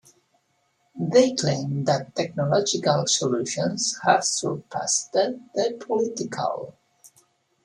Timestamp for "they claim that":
0.99-2.15